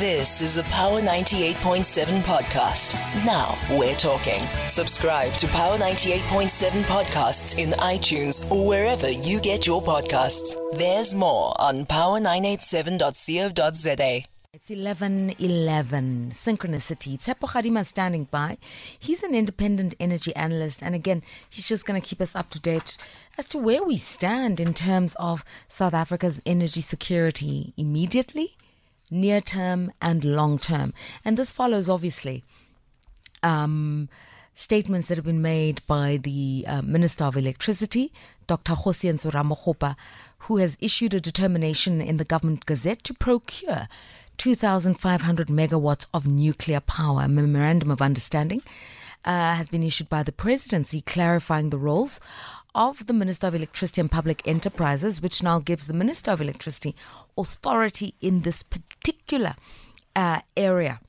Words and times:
This 0.00 0.40
is 0.40 0.56
a 0.56 0.64
Power 0.64 1.00
98.7 1.00 2.22
podcast. 2.22 2.94
Now 3.24 3.56
we're 3.78 3.94
talking. 3.94 4.42
Subscribe 4.68 5.32
to 5.34 5.46
Power 5.46 5.78
98.7 5.78 6.82
podcasts 6.82 7.56
in 7.58 7.70
iTunes 7.78 8.50
or 8.50 8.66
wherever 8.66 9.08
you 9.08 9.38
get 9.38 9.68
your 9.68 9.80
podcasts. 9.80 10.56
There's 10.76 11.14
more 11.14 11.54
on 11.60 11.84
power987.co.za. 11.84 14.24
It's 14.52 14.68
11:11 14.68 16.34
synchronicity. 16.34 17.16
Tshepo 17.16 17.46
Kgadima 17.48 17.86
standing 17.86 18.24
by. 18.24 18.58
He's 18.98 19.22
an 19.22 19.32
independent 19.32 19.94
energy 20.00 20.34
analyst 20.34 20.82
and 20.82 20.96
again, 20.96 21.22
he's 21.48 21.68
just 21.68 21.86
going 21.86 22.00
to 22.00 22.08
keep 22.08 22.20
us 22.20 22.34
up 22.34 22.50
to 22.50 22.58
date 22.58 22.96
as 23.38 23.46
to 23.46 23.58
where 23.58 23.84
we 23.84 23.96
stand 23.96 24.58
in 24.58 24.74
terms 24.74 25.14
of 25.20 25.44
South 25.68 25.94
Africa's 25.94 26.40
energy 26.44 26.80
security 26.80 27.72
immediately, 27.76 28.56
near 29.10 29.40
term 29.40 29.92
and 30.00 30.24
long 30.24 30.58
term. 30.58 30.92
And 31.24 31.36
this 31.36 31.52
follows 31.52 31.88
obviously 31.88 32.42
um, 33.42 34.08
statements 34.54 35.08
that 35.08 35.18
have 35.18 35.24
been 35.24 35.42
made 35.42 35.84
by 35.86 36.18
the 36.22 36.64
uh, 36.66 36.82
Minister 36.82 37.24
of 37.24 37.36
Electricity, 37.36 38.12
Dr. 38.46 38.74
Kgosientsho 38.74 39.32
Ramokgopa, 39.32 39.96
who 40.38 40.58
has 40.58 40.76
issued 40.80 41.14
a 41.14 41.20
determination 41.20 42.00
in 42.00 42.16
the 42.16 42.24
Government 42.24 42.66
Gazette 42.66 43.04
to 43.04 43.14
procure 43.14 43.88
2,500 44.38 45.48
megawatts 45.48 46.06
of 46.12 46.26
nuclear 46.26 46.80
power. 46.80 47.22
A 47.22 47.28
memorandum 47.28 47.90
of 47.90 48.02
understanding 48.02 48.62
uh, 49.24 49.54
has 49.54 49.68
been 49.68 49.82
issued 49.82 50.08
by 50.08 50.22
the 50.22 50.32
presidency 50.32 51.00
clarifying 51.00 51.70
the 51.70 51.78
roles 51.78 52.20
of 52.74 53.06
the 53.06 53.12
Minister 53.12 53.46
of 53.46 53.54
Electricity 53.54 54.00
and 54.00 54.10
Public 54.10 54.46
Enterprises, 54.46 55.22
which 55.22 55.42
now 55.42 55.58
gives 55.58 55.86
the 55.86 55.92
Minister 55.92 56.30
of 56.30 56.40
Electricity 56.40 56.94
authority 57.38 58.14
in 58.20 58.40
this 58.40 58.62
particular 58.62 59.54
uh, 60.16 60.40
area 60.56 61.00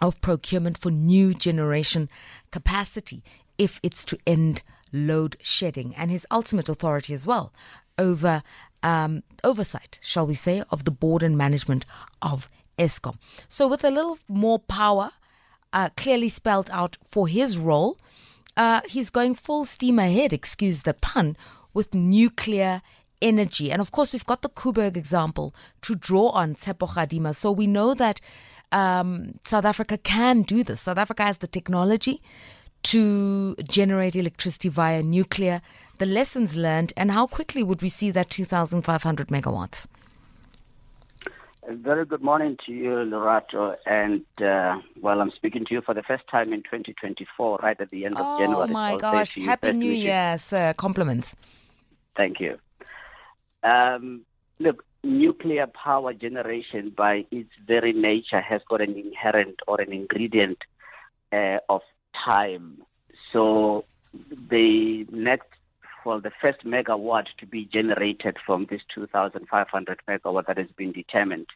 of 0.00 0.20
procurement 0.20 0.78
for 0.78 0.90
new 0.90 1.34
generation 1.34 2.08
capacity 2.50 3.22
if 3.58 3.78
it's 3.82 4.04
to 4.06 4.18
end 4.26 4.62
load 4.92 5.36
shedding 5.42 5.94
and 5.96 6.10
his 6.10 6.26
ultimate 6.30 6.68
authority 6.68 7.14
as 7.14 7.26
well 7.26 7.52
over 7.98 8.42
um, 8.82 9.22
oversight, 9.44 9.98
shall 10.02 10.26
we 10.26 10.34
say, 10.34 10.62
of 10.70 10.84
the 10.84 10.90
board 10.90 11.22
and 11.22 11.36
management 11.36 11.84
of 12.22 12.48
Eskom. 12.78 13.16
So, 13.48 13.68
with 13.68 13.84
a 13.84 13.90
little 13.90 14.18
more 14.26 14.58
power 14.58 15.12
uh, 15.72 15.90
clearly 15.96 16.30
spelled 16.30 16.70
out 16.72 16.96
for 17.04 17.28
his 17.28 17.58
role, 17.58 17.98
uh, 18.60 18.82
he's 18.86 19.08
going 19.08 19.32
full 19.34 19.64
steam 19.64 19.98
ahead, 19.98 20.34
excuse 20.34 20.82
the 20.82 20.92
pun, 20.92 21.34
with 21.72 21.94
nuclear 21.94 22.82
energy. 23.22 23.72
And 23.72 23.80
of 23.80 23.90
course, 23.90 24.12
we've 24.12 24.26
got 24.26 24.42
the 24.42 24.50
Koeberg 24.50 24.98
example 24.98 25.54
to 25.80 25.94
draw 25.94 26.28
on 26.28 26.56
Tshepo 26.56 26.86
Kgadima. 26.90 27.34
So 27.34 27.50
we 27.50 27.66
know 27.66 27.94
that 27.94 28.20
um, 28.70 29.38
South 29.46 29.64
Africa 29.64 29.96
can 29.96 30.42
do 30.42 30.62
this. 30.62 30.82
South 30.82 30.98
Africa 30.98 31.22
has 31.22 31.38
the 31.38 31.46
technology 31.46 32.20
to 32.82 33.56
generate 33.66 34.14
electricity 34.14 34.68
via 34.68 35.02
nuclear, 35.02 35.62
the 35.98 36.04
lessons 36.04 36.54
learned, 36.54 36.92
and 36.98 37.12
how 37.12 37.26
quickly 37.26 37.62
would 37.62 37.80
we 37.80 37.88
see 37.88 38.10
that 38.10 38.28
2,500 38.28 39.28
megawatts? 39.28 39.86
A 41.70 41.74
very 41.74 42.04
good 42.04 42.20
morning 42.20 42.58
to 42.66 42.72
you, 42.72 42.90
Lerato. 42.90 43.76
And 43.86 44.24
uh, 44.42 44.80
well, 45.00 45.20
I'm 45.20 45.30
speaking 45.30 45.64
to 45.66 45.74
you 45.74 45.82
for 45.82 45.94
the 45.94 46.02
first 46.02 46.24
time 46.28 46.52
in 46.52 46.64
2024, 46.64 47.60
right 47.62 47.80
at 47.80 47.90
the 47.90 48.06
end 48.06 48.16
of 48.16 48.26
oh 48.26 48.38
January. 48.40 48.68
Oh 48.68 48.72
my 48.72 48.96
gosh! 48.96 49.36
Happy 49.36 49.70
New 49.70 49.92
Year, 49.92 50.36
sir! 50.40 50.74
Compliments. 50.76 51.36
Thank 52.16 52.40
you. 52.40 52.58
Um, 53.62 54.22
look, 54.58 54.84
nuclear 55.04 55.68
power 55.68 56.12
generation, 56.12 56.92
by 56.96 57.24
its 57.30 57.50
very 57.64 57.92
nature, 57.92 58.40
has 58.40 58.62
got 58.68 58.80
an 58.80 58.96
inherent 58.96 59.60
or 59.68 59.80
an 59.80 59.92
ingredient 59.92 60.58
uh, 61.32 61.58
of 61.68 61.82
time. 62.24 62.78
So 63.32 63.84
the 64.50 65.06
next, 65.12 65.46
well, 66.04 66.20
the 66.20 66.32
first 66.42 66.64
megawatt 66.64 67.26
to 67.38 67.46
be 67.46 67.64
generated 67.64 68.38
from 68.44 68.66
this 68.68 68.80
2,500 68.92 70.00
megawatt 70.08 70.46
that 70.48 70.58
has 70.58 70.70
been 70.76 70.90
determined, 70.90 71.46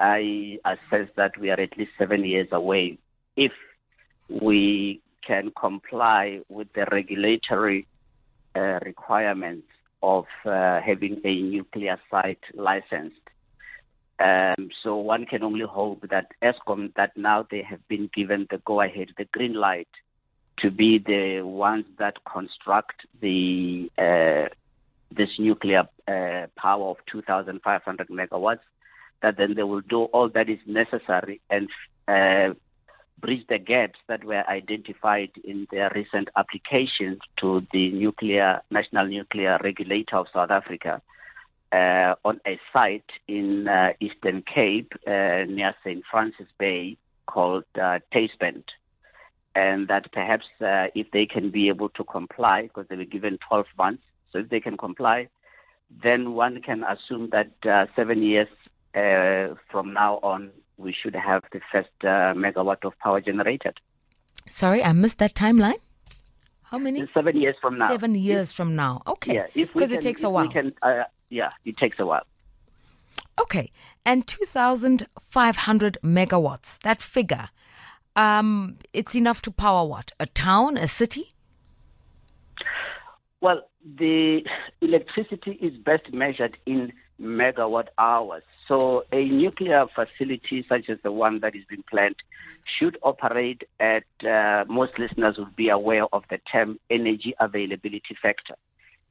I 0.00 0.58
assess 0.64 1.08
that 1.16 1.38
we 1.38 1.50
are 1.50 1.60
at 1.60 1.76
least 1.78 1.92
seven 1.98 2.24
years 2.24 2.48
away 2.52 2.98
if 3.36 3.52
we 4.28 5.00
can 5.26 5.52
comply 5.58 6.40
with 6.48 6.72
the 6.74 6.86
regulatory 6.90 7.86
uh, 8.54 8.78
requirements 8.84 9.66
of 10.02 10.26
uh, 10.44 10.80
having 10.80 11.20
a 11.24 11.42
nuclear 11.42 11.98
site 12.10 12.42
licensed. 12.54 13.16
Um, 14.18 14.70
so 14.82 14.96
one 14.96 15.26
can 15.26 15.42
only 15.42 15.66
hope 15.66 16.08
that 16.10 16.32
Eskom, 16.42 16.94
that 16.94 17.16
now 17.16 17.46
they 17.50 17.62
have 17.62 17.86
been 17.88 18.08
given 18.14 18.46
the 18.50 18.58
go-ahead, 18.58 19.08
the 19.18 19.26
green 19.26 19.54
light, 19.54 19.88
to 20.60 20.70
be 20.70 20.98
the 20.98 21.42
ones 21.42 21.84
that 21.98 22.24
construct 22.24 23.06
the 23.20 23.90
uh, 23.98 24.48
this 25.14 25.28
nuclear 25.38 25.84
uh, 26.08 26.46
power 26.56 26.90
of 26.90 26.96
2,500 27.12 28.08
megawatts, 28.08 28.60
that 29.22 29.36
then 29.36 29.54
they 29.54 29.62
will 29.62 29.80
do 29.80 30.04
all 30.04 30.28
that 30.30 30.48
is 30.48 30.58
necessary 30.66 31.40
and 31.50 31.68
uh, 32.08 32.54
bridge 33.18 33.44
the 33.48 33.58
gaps 33.58 33.98
that 34.08 34.24
were 34.24 34.44
identified 34.48 35.30
in 35.44 35.66
their 35.70 35.90
recent 35.94 36.28
applications 36.36 37.18
to 37.38 37.66
the 37.72 37.90
nuclear 37.92 38.60
national 38.70 39.06
nuclear 39.06 39.58
regulator 39.62 40.16
of 40.16 40.26
South 40.32 40.50
Africa 40.50 41.00
uh, 41.72 42.14
on 42.24 42.40
a 42.46 42.58
site 42.72 43.10
in 43.26 43.68
uh, 43.68 43.92
Eastern 44.00 44.42
Cape 44.42 44.92
uh, 45.06 45.44
near 45.48 45.74
St. 45.84 46.02
Francis 46.10 46.46
Bay 46.58 46.96
called 47.26 47.64
uh, 47.74 47.98
Thyspunt. 48.14 48.64
And 49.54 49.88
that 49.88 50.12
perhaps 50.12 50.44
uh, 50.60 50.88
if 50.94 51.10
they 51.12 51.26
can 51.26 51.50
be 51.50 51.68
able 51.68 51.88
to 51.90 52.04
comply, 52.04 52.62
because 52.62 52.86
they 52.88 52.96
were 52.96 53.04
given 53.04 53.38
12 53.48 53.66
months, 53.78 54.02
so 54.30 54.38
if 54.40 54.50
they 54.50 54.60
can 54.60 54.76
comply, 54.76 55.28
then 56.02 56.34
one 56.34 56.60
can 56.62 56.84
assume 56.84 57.30
that 57.30 57.52
uh, 57.68 57.86
seven 57.96 58.22
years 58.22 58.48
uh, 58.96 59.54
from 59.70 59.92
now 59.92 60.18
on, 60.22 60.50
we 60.78 60.92
should 60.92 61.14
have 61.14 61.42
the 61.52 61.60
first 61.70 61.88
uh, 62.02 62.34
megawatt 62.34 62.84
of 62.84 62.98
power 62.98 63.20
generated. 63.20 63.78
Sorry, 64.48 64.82
I 64.82 64.92
missed 64.92 65.18
that 65.18 65.34
timeline. 65.34 65.80
How 66.62 66.78
many? 66.78 67.06
Seven 67.14 67.36
years 67.36 67.56
from 67.60 67.78
now. 67.78 67.90
Seven 67.90 68.14
years 68.14 68.50
if, 68.50 68.56
from 68.56 68.74
now. 68.74 69.02
Okay. 69.06 69.34
Yeah, 69.34 69.46
because 69.54 69.92
it 69.92 70.00
takes 70.00 70.22
a 70.22 70.30
while. 70.30 70.48
Can, 70.48 70.72
uh, 70.82 71.04
yeah, 71.30 71.50
it 71.64 71.76
takes 71.76 71.98
a 72.00 72.06
while. 72.06 72.26
Okay, 73.38 73.70
and 74.06 74.26
2,500 74.26 75.98
megawatts, 76.02 76.78
that 76.80 77.02
figure, 77.02 77.50
um, 78.14 78.78
it's 78.94 79.14
enough 79.14 79.42
to 79.42 79.50
power 79.50 79.86
what? 79.86 80.12
A 80.18 80.24
town, 80.24 80.78
a 80.78 80.88
city? 80.88 81.34
Well, 83.42 83.68
the 83.98 84.40
electricity 84.80 85.52
is 85.60 85.76
best 85.76 86.12
measured 86.14 86.56
in 86.64 86.92
megawatt 87.20 87.88
hours. 87.98 88.42
So 88.68 89.04
a 89.12 89.24
nuclear 89.24 89.86
facility 89.94 90.64
such 90.68 90.88
as 90.88 90.98
the 91.02 91.12
one 91.12 91.40
that 91.40 91.54
is 91.54 91.64
being 91.68 91.84
planned 91.88 92.16
should 92.78 92.98
operate 93.02 93.62
at, 93.78 94.04
uh, 94.26 94.64
most 94.68 94.98
listeners 94.98 95.36
will 95.38 95.48
be 95.56 95.68
aware 95.68 96.06
of 96.12 96.24
the 96.30 96.38
term 96.50 96.78
energy 96.90 97.34
availability 97.38 98.16
factor. 98.20 98.56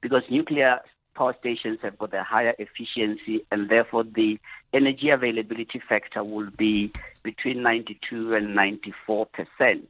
Because 0.01 0.23
nuclear 0.29 0.81
power 1.15 1.35
stations 1.39 1.79
have 1.81 1.97
got 1.97 2.13
a 2.13 2.23
higher 2.23 2.53
efficiency 2.59 3.45
and 3.51 3.69
therefore 3.69 4.03
the 4.03 4.37
energy 4.73 5.09
availability 5.09 5.81
factor 5.87 6.23
will 6.23 6.49
be 6.57 6.91
between 7.23 7.63
92 7.63 8.35
and 8.35 8.53
94 8.53 9.25
percent. 9.27 9.87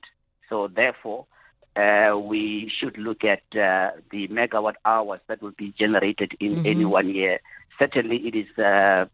So 0.47 0.67
therefore, 0.67 1.25
uh, 1.75 2.17
we 2.17 2.71
should 2.79 2.97
look 2.97 3.23
at 3.23 3.41
uh, 3.51 3.91
the 4.11 4.27
megawatt 4.29 4.75
hours 4.85 5.19
that 5.27 5.41
will 5.41 5.51
be 5.57 5.73
generated 5.77 6.33
in 6.39 6.53
mm-hmm. 6.53 6.65
any 6.65 6.85
one 6.85 7.09
year. 7.09 7.39
Certainly, 7.77 8.17
it 8.27 8.35
is 8.35 8.57
uh, 8.57 9.05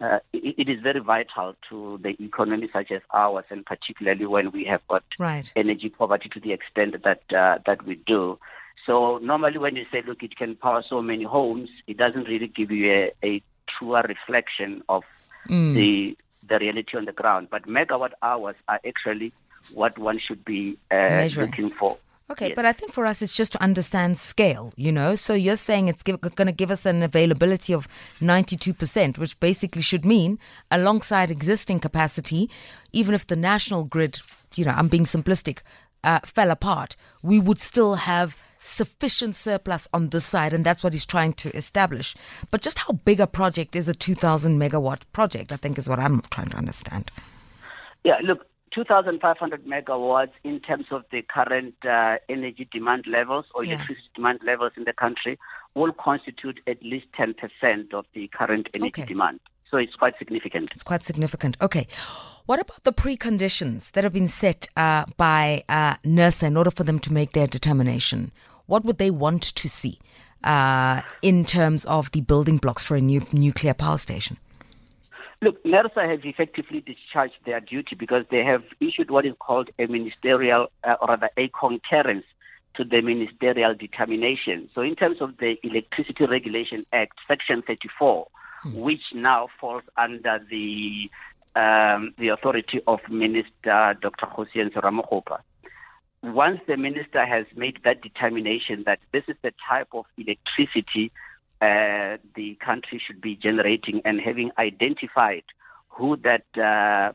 uh, 0.00 0.18
it, 0.32 0.54
it 0.58 0.68
is 0.68 0.80
very 0.82 1.00
vital 1.00 1.54
to 1.68 1.98
the 2.02 2.16
economy 2.22 2.68
such 2.72 2.90
as 2.90 3.00
ours, 3.12 3.44
and 3.50 3.64
particularly 3.64 4.26
when 4.26 4.50
we 4.50 4.64
have 4.64 4.86
got 4.88 5.04
right. 5.18 5.50
energy 5.56 5.88
poverty 5.88 6.28
to 6.28 6.40
the 6.40 6.52
extent 6.52 6.94
that 7.04 7.22
uh, 7.34 7.58
that 7.66 7.84
we 7.86 7.96
do. 8.06 8.38
So 8.84 9.18
normally, 9.18 9.58
when 9.58 9.76
you 9.76 9.86
say, 9.90 10.02
"Look, 10.06 10.22
it 10.22 10.36
can 10.36 10.56
power 10.56 10.84
so 10.88 11.00
many 11.02 11.24
homes," 11.24 11.70
it 11.86 11.96
doesn't 11.96 12.28
really 12.28 12.48
give 12.48 12.70
you 12.70 12.92
a, 12.92 13.12
a 13.24 13.42
truer 13.78 14.04
reflection 14.06 14.82
of 14.88 15.02
mm. 15.48 15.74
the 15.74 16.16
the 16.48 16.58
reality 16.58 16.96
on 16.96 17.06
the 17.06 17.12
ground. 17.12 17.48
But 17.50 17.62
megawatt 17.62 18.12
hours 18.22 18.56
are 18.68 18.80
actually 18.86 19.32
what 19.74 19.98
one 19.98 20.20
should 20.24 20.44
be 20.44 20.78
uh, 20.90 21.28
looking 21.36 21.70
for. 21.70 21.98
Okay, 22.28 22.48
yes. 22.48 22.56
but 22.56 22.66
I 22.66 22.72
think 22.72 22.92
for 22.92 23.06
us 23.06 23.22
it's 23.22 23.36
just 23.36 23.52
to 23.52 23.62
understand 23.62 24.18
scale, 24.18 24.72
you 24.76 24.90
know. 24.90 25.14
So 25.14 25.32
you're 25.32 25.54
saying 25.54 25.86
it's 25.86 26.02
going 26.02 26.18
to 26.18 26.52
give 26.52 26.72
us 26.72 26.84
an 26.84 27.02
availability 27.02 27.72
of 27.72 27.86
92%, 28.20 29.18
which 29.18 29.38
basically 29.38 29.82
should 29.82 30.04
mean 30.04 30.38
alongside 30.70 31.30
existing 31.30 31.78
capacity, 31.78 32.50
even 32.92 33.14
if 33.14 33.28
the 33.28 33.36
national 33.36 33.84
grid, 33.84 34.18
you 34.56 34.64
know, 34.64 34.72
I'm 34.72 34.88
being 34.88 35.04
simplistic, 35.04 35.60
uh, 36.02 36.18
fell 36.24 36.50
apart, 36.50 36.96
we 37.22 37.38
would 37.38 37.60
still 37.60 37.94
have 37.94 38.36
sufficient 38.64 39.36
surplus 39.36 39.86
on 39.92 40.08
this 40.08 40.24
side, 40.26 40.52
and 40.52 40.64
that's 40.64 40.82
what 40.82 40.92
he's 40.92 41.06
trying 41.06 41.32
to 41.34 41.56
establish. 41.56 42.16
But 42.50 42.60
just 42.60 42.80
how 42.80 42.92
big 42.92 43.20
a 43.20 43.26
project 43.28 43.76
is 43.76 43.88
a 43.88 43.94
2,000 43.94 44.58
megawatt 44.58 45.02
project, 45.12 45.52
I 45.52 45.56
think 45.56 45.78
is 45.78 45.88
what 45.88 46.00
I'm 46.00 46.20
trying 46.30 46.50
to 46.50 46.56
understand. 46.56 47.10
Yeah, 48.04 48.18
look, 48.24 48.46
2,500 48.76 49.64
megawatts 49.64 50.32
in 50.44 50.60
terms 50.60 50.84
of 50.90 51.02
the 51.10 51.22
current 51.22 51.74
uh, 51.84 52.16
energy 52.28 52.68
demand 52.70 53.06
levels 53.06 53.46
or 53.54 53.64
Yeah. 53.64 53.76
electricity 53.76 54.08
demand 54.14 54.40
levels 54.44 54.72
in 54.76 54.84
the 54.84 54.92
country 54.92 55.38
will 55.74 55.92
constitute 55.92 56.60
at 56.66 56.82
least 56.82 57.06
10% 57.18 57.94
of 57.94 58.04
the 58.12 58.28
current 58.28 58.68
energy 58.74 59.00
Okay. 59.00 59.06
demand. 59.06 59.40
So 59.70 59.78
it's 59.78 59.94
quite 59.96 60.16
significant. 60.18 60.70
It's 60.72 60.82
quite 60.82 61.02
significant. 61.02 61.56
Okay. 61.62 61.86
What 62.44 62.60
about 62.60 62.84
the 62.84 62.92
preconditions 62.92 63.92
that 63.92 64.04
have 64.04 64.12
been 64.12 64.28
set 64.28 64.68
uh, 64.76 65.06
by 65.16 65.64
uh, 65.70 65.94
NERSA 66.04 66.44
in 66.44 66.56
order 66.56 66.70
for 66.70 66.84
them 66.84 66.98
to 67.00 67.12
make 67.12 67.32
their 67.32 67.46
determination? 67.46 68.30
What 68.66 68.84
would 68.84 68.98
they 68.98 69.10
want 69.10 69.42
to 69.42 69.68
see 69.68 69.98
uh, 70.44 71.00
in 71.22 71.44
terms 71.46 71.84
of 71.86 72.12
the 72.12 72.20
building 72.20 72.58
blocks 72.58 72.84
for 72.84 72.94
a 72.94 73.00
new 73.00 73.22
nuclear 73.32 73.74
power 73.74 73.98
station? 73.98 74.36
Look, 75.42 75.62
NERSA 75.64 76.08
has 76.08 76.20
effectively 76.24 76.80
discharged 76.80 77.36
their 77.44 77.60
duty 77.60 77.94
because 77.94 78.24
they 78.30 78.42
have 78.44 78.62
issued 78.80 79.10
what 79.10 79.26
is 79.26 79.34
called 79.38 79.68
a 79.78 79.86
ministerial, 79.86 80.68
uh, 80.82 80.94
or 81.00 81.08
rather 81.08 81.28
a 81.36 81.48
concurrence 81.48 82.24
to 82.74 82.84
the 82.84 83.02
ministerial 83.02 83.74
determination. 83.74 84.70
So, 84.74 84.80
in 84.80 84.96
terms 84.96 85.18
of 85.20 85.36
the 85.38 85.56
Electricity 85.62 86.24
Regulation 86.26 86.86
Act, 86.92 87.18
Section 87.28 87.62
34, 87.66 88.28
which 88.72 89.02
now 89.14 89.48
falls 89.60 89.82
under 89.96 90.40
the 90.50 91.10
um, 91.54 92.12
the 92.18 92.28
authority 92.28 92.80
of 92.86 93.00
Minister 93.08 93.96
Dr. 94.00 94.26
Kgosientsho 94.26 94.82
Ramokgopa. 94.82 95.40
Once 96.22 96.60
the 96.66 96.76
minister 96.76 97.24
has 97.24 97.46
made 97.56 97.78
that 97.84 98.02
determination 98.02 98.82
that 98.84 98.98
this 99.12 99.24
is 99.28 99.36
the 99.42 99.52
type 99.66 99.88
of 99.92 100.04
electricity 100.18 101.10
uh, 101.60 102.16
the 102.34 102.56
country 102.64 103.00
should 103.04 103.20
be 103.20 103.34
generating 103.36 104.02
and 104.04 104.20
having 104.20 104.50
identified 104.58 105.44
who 105.88 106.16
that 106.18 106.44
uh, 106.58 107.12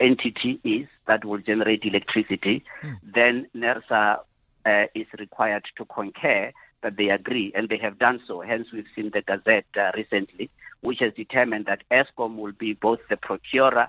entity 0.00 0.60
is 0.64 0.88
that 1.06 1.24
will 1.24 1.38
generate 1.38 1.84
electricity, 1.84 2.64
then 3.02 3.46
NERSA 3.54 4.18
uh, 4.66 4.84
is 4.94 5.06
required 5.18 5.64
to 5.76 5.84
concur 5.84 6.52
that 6.82 6.96
they 6.96 7.08
agree, 7.08 7.52
and 7.54 7.68
they 7.68 7.78
have 7.78 7.98
done 7.98 8.20
so. 8.26 8.40
Hence, 8.40 8.68
we've 8.72 8.86
seen 8.94 9.10
the 9.12 9.22
Gazette 9.22 9.64
uh, 9.76 9.92
recently, 9.94 10.50
which 10.80 10.98
has 11.00 11.12
determined 11.14 11.66
that 11.66 11.82
Eskom 11.90 12.36
will 12.36 12.52
be 12.52 12.74
both 12.74 12.98
the 13.08 13.16
procurer, 13.16 13.88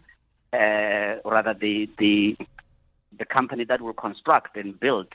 uh, 0.54 1.30
rather 1.30 1.54
the 1.54 1.90
the 1.98 2.38
the 3.18 3.26
company 3.26 3.66
that 3.66 3.82
will 3.82 3.94
construct 3.94 4.56
and 4.56 4.80
build 4.80 5.08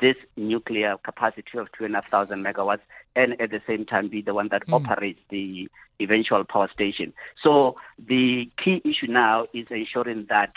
this 0.00 0.16
nuclear 0.36 0.96
capacity 1.02 1.58
of 1.58 1.68
two 1.76 1.84
and 1.84 1.94
a 1.94 1.98
half 1.98 2.10
thousand 2.10 2.44
megawatts, 2.44 2.80
and 3.16 3.40
at 3.40 3.50
the 3.50 3.60
same 3.66 3.84
time 3.84 4.08
be 4.08 4.22
the 4.22 4.34
one 4.34 4.48
that 4.50 4.62
operates 4.72 5.20
the 5.30 5.68
eventual 6.00 6.44
power 6.44 6.68
station. 6.72 7.12
So 7.42 7.76
the 7.98 8.50
key 8.62 8.80
issue 8.84 9.10
now 9.10 9.46
is 9.52 9.66
ensuring 9.70 10.26
that 10.28 10.52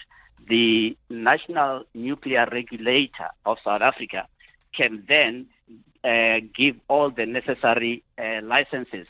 the 0.47 0.97
national 1.09 1.83
nuclear 1.93 2.47
regulator 2.51 3.29
of 3.45 3.57
South 3.63 3.81
Africa 3.81 4.27
can 4.75 5.03
then 5.07 5.47
uh, 6.03 6.39
give 6.55 6.75
all 6.87 7.11
the 7.11 7.25
necessary 7.25 8.03
uh, 8.17 8.41
licenses 8.43 9.07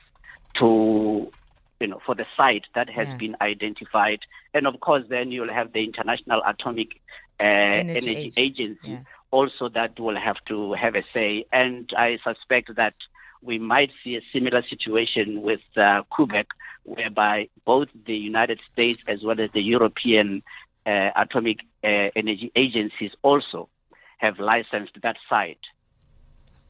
to 0.60 1.32
you 1.80 1.88
know 1.88 2.00
for 2.06 2.16
the 2.16 2.26
site 2.38 2.66
that 2.76 2.90
has 2.90 3.08
Yeah. 3.08 3.18
been 3.18 3.36
identified 3.42 4.20
and 4.54 4.68
of 4.68 4.80
course 4.82 5.04
then 5.10 5.32
you'll 5.32 5.52
have 5.54 5.72
the 5.74 5.84
international 5.84 6.42
atomic 6.46 6.90
uh, 7.40 7.44
Energy 7.44 7.98
energy, 7.98 8.28
Ag- 8.28 8.34
agency 8.38 8.80
yeah. 8.84 9.00
Also 9.32 9.70
that 9.70 10.00
will 10.00 10.20
have 10.20 10.38
to 10.48 10.74
have 10.74 10.96
a 10.96 11.04
say 11.14 11.46
and 11.52 11.90
i 11.98 12.18
suspect 12.24 12.76
that 12.76 12.94
we 13.42 13.58
might 13.58 13.92
see 14.04 14.16
a 14.16 14.22
similar 14.32 14.62
situation 14.70 15.42
with 15.42 15.62
uh, 15.76 16.04
Koeberg, 16.12 16.46
whereby 16.84 17.50
both 17.66 17.88
the 18.06 18.16
United 18.16 18.60
States 18.72 19.02
as 19.08 19.24
well 19.24 19.40
as 19.40 19.52
the 19.52 19.62
European 19.62 20.44
uh, 20.86 21.10
atomic 21.16 21.60
uh, 21.84 22.10
energy 22.16 22.52
agencies 22.56 23.12
also 23.24 23.70
have 24.20 24.40
licensed 24.40 24.94
that 25.02 25.18
site. 25.28 25.60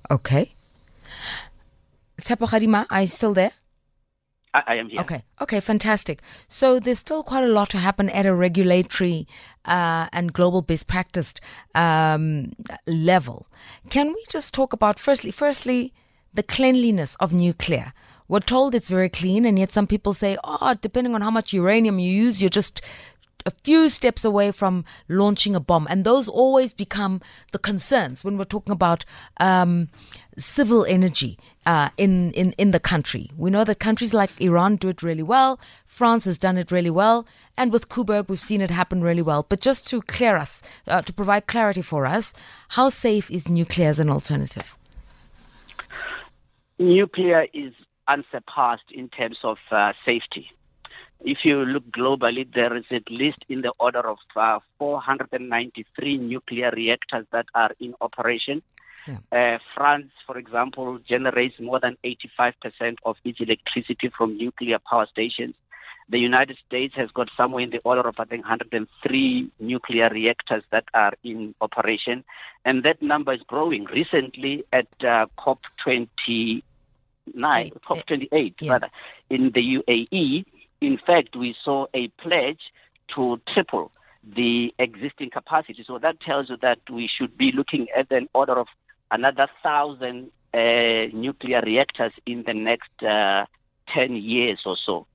Okay. 0.09 0.53
Tshepo 2.21 2.47
Kgadima, 2.47 2.85
are 2.89 3.01
you 3.01 3.07
still 3.07 3.33
there? 3.33 3.51
I, 4.53 4.63
I 4.67 4.75
am 4.75 4.89
here. 4.89 5.01
Okay. 5.01 5.23
Okay. 5.41 5.59
Fantastic. 5.59 6.21
So 6.47 6.79
there's 6.79 6.99
still 6.99 7.23
quite 7.23 7.43
a 7.43 7.47
lot 7.47 7.69
to 7.71 7.77
happen 7.77 8.09
at 8.09 8.25
a 8.25 8.33
regulatory 8.33 9.27
uh, 9.65 10.07
and 10.11 10.33
global 10.33 10.61
best 10.61 10.87
practice 10.87 11.33
um, 11.75 12.51
level. 12.85 13.47
Can 13.89 14.09
we 14.09 14.23
just 14.29 14.53
talk 14.53 14.73
about 14.73 14.99
firstly, 14.99 15.31
firstly, 15.31 15.93
the 16.33 16.43
cleanliness 16.43 17.15
of 17.15 17.33
nuclear? 17.33 17.93
We're 18.27 18.39
told 18.39 18.73
it's 18.73 18.87
very 18.87 19.09
clean, 19.09 19.45
and 19.45 19.59
yet 19.59 19.71
some 19.71 19.87
people 19.87 20.13
say, 20.13 20.37
"Oh, 20.43 20.73
depending 20.79 21.15
on 21.15 21.21
how 21.21 21.31
much 21.31 21.51
uranium 21.51 21.99
you 21.99 22.09
use, 22.09 22.41
you're 22.41 22.49
just 22.49 22.81
a 23.45 23.51
few 23.51 23.89
steps 23.89 24.25
away 24.25 24.51
from 24.51 24.85
launching 25.07 25.55
a 25.55 25.59
bomb. 25.59 25.87
And 25.89 26.03
those 26.03 26.27
always 26.27 26.73
become 26.73 27.21
the 27.51 27.59
concerns 27.59 28.23
when 28.23 28.37
we're 28.37 28.45
talking 28.45 28.71
about 28.71 29.05
um, 29.39 29.89
civil 30.37 30.85
energy 30.85 31.37
uh, 31.65 31.89
in, 31.97 32.31
in, 32.31 32.53
in 32.53 32.71
the 32.71 32.79
country. 32.79 33.29
We 33.37 33.49
know 33.49 33.63
that 33.63 33.79
countries 33.79 34.13
like 34.13 34.31
Iran 34.39 34.77
do 34.77 34.89
it 34.89 35.03
really 35.03 35.23
well, 35.23 35.59
France 35.85 36.25
has 36.25 36.37
done 36.37 36.57
it 36.57 36.71
really 36.71 36.89
well, 36.89 37.27
and 37.57 37.71
with 37.71 37.89
Koeberg, 37.89 38.29
we've 38.29 38.39
seen 38.39 38.61
it 38.61 38.71
happen 38.71 39.01
really 39.01 39.21
well. 39.21 39.45
But 39.47 39.61
just 39.61 39.87
to 39.89 40.01
clear 40.01 40.37
us, 40.37 40.61
uh, 40.87 41.01
to 41.01 41.13
provide 41.13 41.47
clarity 41.47 41.81
for 41.81 42.05
us, 42.05 42.33
how 42.69 42.89
safe 42.89 43.29
is 43.29 43.49
nuclear 43.49 43.89
as 43.89 43.99
an 43.99 44.09
alternative? 44.09 44.77
Nuclear 46.79 47.45
is 47.53 47.73
unsurpassed 48.07 48.91
in 48.91 49.09
terms 49.09 49.37
of 49.43 49.57
uh, 49.69 49.93
safety. 50.03 50.49
If 51.23 51.39
you 51.43 51.63
look 51.65 51.83
globally, 51.91 52.51
there 52.51 52.75
is 52.75 52.85
at 52.91 53.09
least 53.09 53.39
in 53.47 53.61
the 53.61 53.73
order 53.79 53.99
of 54.07 54.17
uh, 54.35 54.59
493 54.79 56.17
nuclear 56.17 56.71
reactors 56.71 57.25
that 57.31 57.45
are 57.53 57.71
in 57.79 57.93
operation. 58.01 58.63
Yeah. 59.07 59.17
Uh, 59.31 59.59
France, 59.75 60.11
for 60.25 60.37
example, 60.37 60.99
generates 61.07 61.59
more 61.59 61.79
than 61.79 61.97
85% 62.03 62.97
of 63.05 63.17
its 63.23 63.39
electricity 63.39 64.09
from 64.15 64.37
nuclear 64.37 64.79
power 64.79 65.07
stations. 65.07 65.55
The 66.09 66.19
United 66.19 66.57
States 66.67 66.93
has 66.95 67.09
got 67.11 67.29
somewhere 67.37 67.63
in 67.63 67.69
the 67.69 67.79
order 67.85 68.01
of, 68.07 68.15
I 68.19 68.25
think, 68.25 68.43
103 68.43 69.49
nuclear 69.59 70.09
reactors 70.09 70.63
that 70.71 70.85
are 70.93 71.13
in 71.23 71.55
operation. 71.61 72.23
And 72.65 72.83
that 72.83 73.01
number 73.01 73.33
is 73.33 73.41
growing. 73.47 73.85
Recently, 73.85 74.65
at 74.73 74.87
uh, 75.03 75.27
COP29, 75.37 76.63
COP28, 77.37 78.53
Yeah. 78.59 78.71
rather, 78.73 78.89
in 79.29 79.51
the 79.51 79.61
UAE, 79.77 80.45
in 80.81 80.97
fact, 81.05 81.35
we 81.35 81.55
saw 81.63 81.85
a 81.93 82.09
pledge 82.21 82.59
to 83.15 83.39
triple 83.53 83.91
the 84.23 84.73
existing 84.79 85.29
capacity. 85.31 85.83
So 85.85 85.99
that 85.99 86.19
tells 86.21 86.49
you 86.49 86.57
that 86.61 86.79
we 86.91 87.07
should 87.07 87.37
be 87.37 87.51
looking 87.55 87.87
at 87.95 88.11
an 88.11 88.27
order 88.33 88.59
of 88.59 88.67
another 89.09 89.47
thousand 89.63 90.31
uh, 90.53 91.07
nuclear 91.13 91.61
reactors 91.61 92.13
in 92.25 92.43
the 92.45 92.53
next 92.53 92.91
uh, 93.03 93.45
10 93.93 94.15
years 94.15 94.59
or 94.65 94.77
so. 94.85 95.07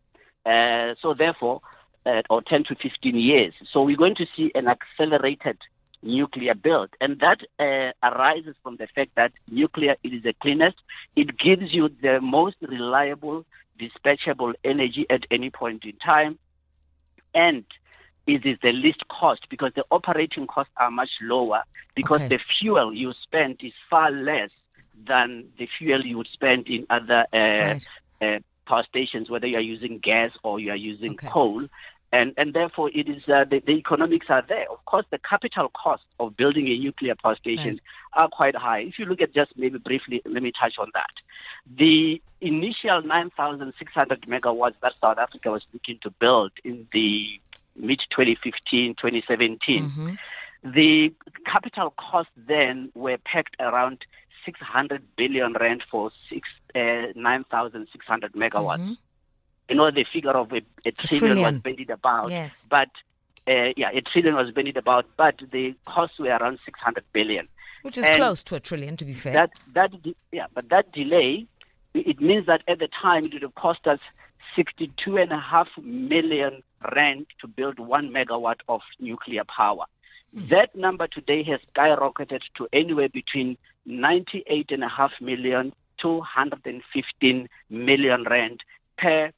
Uh, 0.45 0.95
so 1.03 1.15
therefore, 1.15 1.61
uh, 2.05 2.23
or 2.31 2.43
10 2.43 2.65
to 2.65 2.75
15 2.77 3.17
years. 3.17 3.53
So 3.73 3.83
we're 3.83 3.97
going 3.97 4.15
to 4.17 4.27
see 4.35 4.53
an 4.55 4.69
accelerated 4.69 5.59
nuclear 6.03 6.55
build. 6.55 6.91
And 7.01 7.21
that 7.21 7.41
uh, 7.59 7.93
arises 8.07 8.55
from 8.63 8.77
the 8.77 8.87
fact 8.95 9.11
that 9.17 9.33
nuclear 9.51 9.97
is 10.05 10.23
the 10.23 10.35
cleanest. 10.41 10.77
It 11.17 11.39
gives 11.39 11.75
you 11.75 11.91
the 12.01 12.21
most 12.21 12.57
reliable, 12.63 13.45
dispatchable 13.81 14.55
energy 14.65 15.07
at 15.11 15.25
any 15.31 15.51
point 15.51 15.85
in 15.85 15.97
time. 15.99 16.39
And 17.35 17.65
it 18.27 18.45
is 18.45 18.59
the 18.63 18.73
least 18.73 19.07
cost 19.09 19.47
because 19.51 19.73
the 19.77 19.85
operating 19.91 20.47
costs 20.47 20.73
are 20.77 20.91
much 20.91 21.11
lower 21.23 21.63
because 21.95 22.21
Okay. 22.21 22.37
the 22.37 22.39
fuel 22.59 22.93
you 22.95 23.13
spend 23.23 23.61
is 23.63 23.73
far 23.89 24.11
less 24.11 24.51
than 25.07 25.49
the 25.59 25.69
fuel 25.79 26.05
you 26.05 26.17
would 26.17 26.29
spend 26.33 26.67
in 26.69 26.87
other 26.91 27.27
uh, 27.33 27.37
Right. 27.67 27.87
uh, 28.21 28.39
power 28.67 28.85
stations, 28.89 29.31
whether 29.31 29.47
you 29.47 29.57
are 29.57 29.61
using 29.61 29.99
gas 29.99 30.33
or 30.43 30.59
you 30.59 30.71
are 30.73 30.77
using 30.77 31.13
Okay. 31.13 31.29
coal. 31.29 31.67
And, 32.13 32.33
and 32.37 32.55
therefore, 32.55 32.91
it 32.95 33.09
is 33.09 33.23
uh, 33.29 33.45
the, 33.45 33.61
the 33.67 33.73
economics 33.73 34.27
are 34.31 34.43
there. 34.49 34.71
Of 34.71 34.85
course, 34.87 35.05
the 35.11 35.19
capital 35.19 35.71
costs 35.71 36.07
of 36.19 36.37
building 36.37 36.67
a 36.69 36.79
nuclear 36.79 37.15
power 37.23 37.37
station 37.37 37.81
are 38.15 38.29
quite 38.29 38.55
high. 38.57 38.81
If 38.81 38.99
you 38.99 39.05
look 39.05 39.21
at 39.21 39.35
just 39.35 39.53
maybe 39.57 39.79
briefly, 39.79 40.23
let 40.25 40.43
me 40.43 40.53
touch 40.59 40.75
on 40.79 40.91
that. 40.95 41.11
The 41.75 42.21
initial 42.41 43.03
9,600 43.03 44.23
megawatts 44.23 44.75
that 44.83 44.93
South 45.01 45.19
Africa 45.19 45.51
was 45.51 45.63
looking 45.73 45.99
to 46.03 46.11
build 46.11 46.53
in 46.65 46.87
the 46.93 47.41
mid 47.75 48.01
2015, 48.11 48.95
2017, 48.95 49.91
Mhm. 49.91 50.19
the 50.63 51.13
capital 51.45 51.91
costs 51.99 52.33
then 52.37 52.91
were 52.95 53.19
pegged 53.19 53.57
around 53.61 54.05
600 54.45 55.03
billion 55.17 55.53
rand 55.55 55.83
for 55.91 56.11
six, 56.31 56.49
uh, 56.75 57.07
9,600 57.15 58.33
megawatts. 58.33 58.81
Mhm. 58.81 58.97
You 59.69 59.75
know, 59.77 59.91
the 59.91 60.05
figure 60.05 60.31
of 60.31 60.53
a, 60.53 60.63
a 60.85 60.93
trillion, 60.93 61.19
trillion. 61.19 61.55
was 61.55 61.63
bandied 61.63 61.91
about. 61.91 62.31
Yes. 62.31 62.65
But, 62.71 62.89
uh, 63.49 63.73
yeah, 63.77 63.91
a 63.93 64.01
trillion 64.01 64.37
was 64.37 64.53
bandied 64.53 64.77
about, 64.77 65.07
but 65.17 65.37
the 65.51 65.75
costs 65.87 66.19
were 66.19 66.29
around 66.31 66.59
600 66.65 67.05
billion. 67.13 67.49
Which 67.83 67.99
is 67.99 68.07
And 68.07 68.15
close 68.17 68.43
to 68.45 68.55
a 68.57 68.61
trillion, 68.61 68.97
to 68.97 69.05
be 69.05 69.13
fair. 69.13 69.33
That 69.35 69.51
that 69.75 70.03
de- 70.03 70.17
yeah, 70.33 70.47
but 70.55 70.69
that 70.71 70.93
delay 70.93 71.47
it 71.97 72.21
means 72.21 72.47
that 72.47 72.63
at 72.69 72.79
the 72.79 72.89
time 73.03 73.25
it 73.25 73.33
would 73.33 73.43
have 73.43 73.55
cost 73.55 73.87
us 73.87 74.01
sixty-two 74.55 75.17
and 75.17 75.33
a 75.33 75.41
half 75.41 75.69
million 75.83 76.63
rand 76.95 77.27
to 77.41 77.47
build 77.47 77.79
one 77.79 78.11
megawatt 78.11 78.61
of 78.69 78.81
nuclear 79.01 79.45
power. 79.45 79.85
That 80.51 80.75
number 80.75 81.07
today 81.07 81.43
has 81.45 81.61
skyrocketed 81.75 82.41
to 82.57 82.69
anywhere 82.73 83.09
between 83.09 83.57
ninety-eight 83.87 84.71
and 84.71 84.85
a 84.85 84.89
half 84.89 85.13
million 85.21 85.73
to 86.03 86.21
hundred 86.21 86.67
and 86.67 86.83
fifteen 86.93 87.49
million 87.71 88.25
rand 88.25 88.61
per 88.99 89.31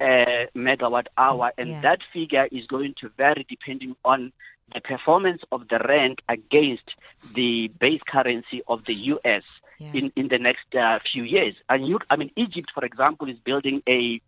uh, 0.00 0.46
megawatt 0.54 1.06
hour, 1.18 1.52
and 1.58 1.68
Yeah. 1.70 1.80
that 1.82 2.00
figure 2.12 2.48
is 2.50 2.66
going 2.66 2.94
to 3.00 3.08
vary 3.16 3.44
depending 3.48 3.94
on 4.04 4.32
the 4.74 4.80
performance 4.80 5.42
of 5.52 5.68
the 5.68 5.78
rand 5.78 6.20
against 6.28 6.88
the 7.34 7.70
base 7.78 8.00
currency 8.06 8.62
of 8.68 8.84
the 8.86 8.94
U.S. 8.94 9.44
Yeah. 9.78 9.92
in 9.92 10.12
in 10.16 10.28
the 10.28 10.38
next 10.38 10.74
uh, 10.74 10.98
few 11.12 11.22
years. 11.22 11.54
And 11.68 11.86
you, 11.86 11.98
I 12.08 12.16
mean, 12.16 12.30
Egypt, 12.36 12.70
for 12.74 12.84
example, 12.84 13.28
is 13.28 13.36
building 13.44 13.82
a 13.88 14.20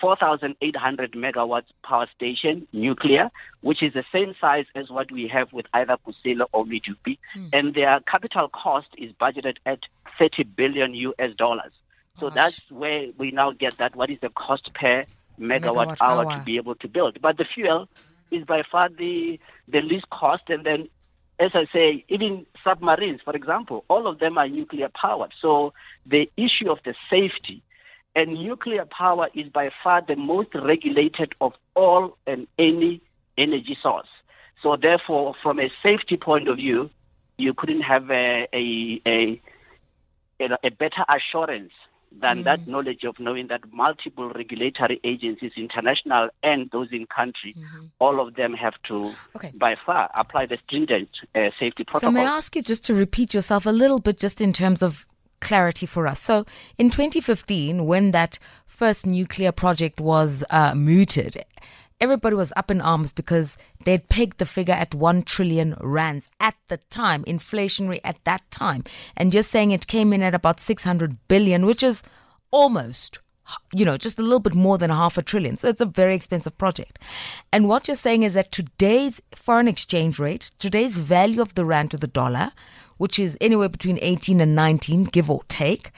4,800 0.00 1.12
megawatts 1.12 1.66
power 1.82 2.06
station, 2.14 2.66
nuclear, 2.72 3.30
which 3.62 3.82
is 3.82 3.92
the 3.94 4.04
same 4.12 4.34
size 4.40 4.66
as 4.74 4.90
what 4.90 5.10
we 5.10 5.28
have 5.28 5.52
with 5.52 5.66
either 5.74 5.96
Kusile 6.06 6.46
or 6.52 6.64
Medupi. 6.64 7.18
And 7.52 7.74
their 7.74 8.00
capital 8.00 8.48
cost 8.48 8.88
is 8.96 9.12
budgeted 9.20 9.56
at 9.66 9.80
30 10.18 10.44
billion 10.44 10.94
US 10.94 11.34
dollars. 11.36 11.72
So 12.20 12.28
Gosh. 12.28 12.34
that's 12.34 12.60
where 12.70 13.06
we 13.16 13.30
now 13.30 13.52
get 13.52 13.78
that 13.78 13.94
what 13.94 14.10
is 14.10 14.18
the 14.20 14.30
cost 14.30 14.72
per 14.74 15.04
megawatt, 15.40 15.60
Megawatt 15.60 15.96
hour, 16.00 16.24
hour. 16.26 16.38
to 16.38 16.44
be 16.44 16.56
able 16.56 16.74
to 16.76 16.88
build. 16.88 17.20
But 17.20 17.36
the 17.36 17.44
fuel 17.44 17.88
is 18.30 18.44
by 18.44 18.62
far 18.70 18.88
the 18.88 19.38
the 19.68 19.80
least 19.80 20.10
cost 20.10 20.44
and 20.48 20.64
then 20.64 20.88
as 21.40 21.52
I 21.54 21.66
say, 21.72 22.04
even 22.08 22.46
submarines, 22.64 23.20
for 23.24 23.34
example, 23.34 23.84
all 23.88 24.06
of 24.06 24.18
them 24.18 24.38
are 24.38 24.48
nuclear 24.48 24.88
powered. 24.88 25.32
So 25.40 25.72
the 26.04 26.30
issue 26.36 26.70
of 26.70 26.78
the 26.84 26.94
safety 27.08 27.62
and 28.16 28.34
nuclear 28.34 28.84
power 28.86 29.28
is 29.34 29.48
by 29.48 29.70
far 29.82 30.02
the 30.06 30.16
most 30.16 30.48
regulated 30.54 31.34
of 31.40 31.52
all 31.74 32.16
and 32.26 32.48
any 32.58 33.00
energy 33.36 33.76
source. 33.80 34.08
So 34.62 34.76
therefore, 34.80 35.34
from 35.42 35.60
a 35.60 35.70
safety 35.82 36.16
point 36.16 36.48
of 36.48 36.56
view, 36.56 36.90
you 37.36 37.54
couldn't 37.54 37.82
have 37.82 38.10
a 38.10 38.48
a 38.52 39.00
a, 39.06 39.40
a 40.40 40.70
better 40.70 41.04
assurance 41.08 41.72
than 42.20 42.42
that 42.44 42.66
knowledge 42.66 43.04
of 43.04 43.18
knowing 43.20 43.46
that 43.48 43.60
multiple 43.72 44.30
regulatory 44.30 44.98
agencies, 45.04 45.52
international 45.56 46.28
and 46.42 46.68
those 46.72 46.88
in 46.92 47.06
country, 47.06 47.54
all 48.00 48.20
of 48.26 48.34
them 48.34 48.54
have 48.54 48.74
to, 48.88 49.12
Okay. 49.36 49.52
by 49.54 49.76
far, 49.86 50.10
apply 50.16 50.46
the 50.46 50.58
stringent 50.66 51.08
uh, 51.34 51.50
safety 51.60 51.84
So 51.84 51.92
protocol. 52.00 52.10
may 52.12 52.26
I 52.26 52.36
ask 52.36 52.56
you 52.56 52.62
just 52.62 52.84
to 52.86 52.94
repeat 52.94 53.34
yourself 53.34 53.66
a 53.66 53.70
little 53.70 53.98
bit, 54.00 54.18
just 54.18 54.40
in 54.40 54.52
terms 54.52 54.82
of 54.82 55.06
clarity 55.40 55.86
for 55.86 56.06
us? 56.06 56.18
So 56.20 56.44
in 56.78 56.90
2015, 56.90 57.86
when 57.86 58.10
that 58.12 58.38
first 58.66 59.06
nuclear 59.06 59.52
project 59.52 60.00
was 60.00 60.42
uh, 60.50 60.74
mooted, 60.74 61.44
everybody 62.00 62.36
was 62.36 62.52
up 62.56 62.70
in 62.70 62.80
arms 62.80 63.12
because 63.12 63.56
they'd 63.84 64.08
pegged 64.08 64.38
the 64.38 64.46
figure 64.46 64.74
at 64.74 64.94
1 64.94 65.22
trillion 65.22 65.76
rands 65.80 66.30
at 66.40 66.54
the 66.68 66.76
time, 66.90 67.24
inflationary 67.24 68.00
at 68.04 68.22
that 68.24 68.48
time. 68.50 68.84
And 69.16 69.34
you're 69.34 69.42
saying 69.42 69.70
it 69.70 69.86
came 69.86 70.12
in 70.12 70.22
at 70.22 70.34
about 70.34 70.60
600 70.60 71.28
billion, 71.28 71.66
which 71.66 71.82
is 71.82 72.02
almost 72.50 73.18
you 73.72 73.84
know, 73.84 73.96
just 73.96 74.18
a 74.18 74.22
little 74.22 74.40
bit 74.40 74.54
more 74.54 74.78
than 74.78 74.90
half 74.90 75.16
a 75.16 75.22
trillion. 75.22 75.56
So 75.56 75.68
it's 75.68 75.80
a 75.80 75.86
very 75.86 76.14
expensive 76.14 76.56
project. 76.58 76.98
And 77.52 77.68
what 77.68 77.88
you're 77.88 77.96
saying 77.96 78.22
is 78.22 78.34
that 78.34 78.52
today's 78.52 79.22
foreign 79.34 79.68
exchange 79.68 80.18
rate, 80.18 80.50
today's 80.58 80.98
value 80.98 81.40
of 81.40 81.54
the 81.54 81.64
rand 81.64 81.90
to 81.92 81.96
the 81.96 82.06
dollar, 82.06 82.52
which 82.98 83.18
is 83.18 83.38
anywhere 83.40 83.68
between 83.68 83.98
18 84.02 84.40
and 84.40 84.54
19, 84.54 85.04
give 85.04 85.30
or 85.30 85.42
take, 85.48 85.92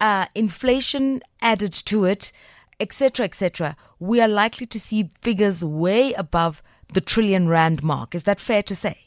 uh, 0.00 0.26
inflation 0.34 1.22
added 1.40 1.72
to 1.72 2.04
it, 2.04 2.32
etc., 2.80 3.24
etc., 3.24 3.76
we 3.98 4.20
are 4.20 4.28
likely 4.28 4.66
to 4.66 4.80
see 4.80 5.10
figures 5.20 5.64
way 5.64 6.12
above 6.14 6.62
the 6.92 7.00
trillion 7.00 7.48
rand 7.48 7.82
mark. 7.82 8.14
Is 8.14 8.24
that 8.24 8.40
fair 8.40 8.62
to 8.64 8.74
say? 8.74 9.06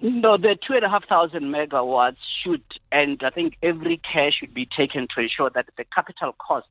No, 0.00 0.36
the 0.36 0.56
two 0.66 0.74
and 0.74 0.84
a 0.84 0.88
half 0.88 1.08
thousand 1.08 1.44
megawatts 1.44 2.16
should, 2.42 2.62
and 2.90 3.22
I 3.22 3.30
think 3.30 3.56
every 3.62 4.00
care 4.12 4.32
should 4.32 4.52
be 4.52 4.68
taken 4.76 5.06
to 5.14 5.22
ensure 5.22 5.50
that 5.54 5.66
the 5.76 5.84
capital 5.94 6.34
costs 6.38 6.68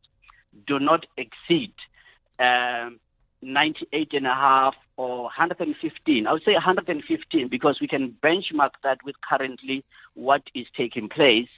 do 0.68 0.78
not 0.80 1.06
exceed 1.18 1.74
um, 2.40 3.00
98 3.42 4.14
and 4.14 4.28
a 4.28 4.34
half 4.34 4.76
or 4.98 5.24
115. 5.24 6.28
I 6.28 6.32
would 6.32 6.44
say 6.44 6.54
115 6.54 7.48
because 7.48 7.80
we 7.82 7.88
can 7.88 8.16
benchmark 8.24 8.72
that 8.84 9.00
with 9.04 9.16
currently 9.28 9.84
what 10.14 10.44
is 10.54 10.68
taking 10.76 11.10
place 11.10 11.50